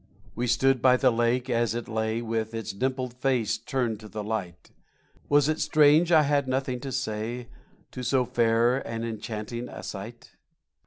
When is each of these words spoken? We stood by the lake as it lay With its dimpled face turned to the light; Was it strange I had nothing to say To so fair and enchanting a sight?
We 0.33 0.47
stood 0.47 0.81
by 0.81 0.97
the 0.97 1.11
lake 1.11 1.47
as 1.47 1.75
it 1.75 1.87
lay 1.87 2.23
With 2.23 2.55
its 2.55 2.71
dimpled 2.71 3.13
face 3.13 3.59
turned 3.59 3.99
to 3.99 4.07
the 4.07 4.23
light; 4.23 4.71
Was 5.29 5.47
it 5.47 5.59
strange 5.59 6.11
I 6.11 6.23
had 6.23 6.47
nothing 6.47 6.79
to 6.79 6.91
say 6.91 7.49
To 7.91 8.01
so 8.01 8.25
fair 8.25 8.79
and 8.79 9.05
enchanting 9.05 9.69
a 9.69 9.83
sight? 9.83 10.31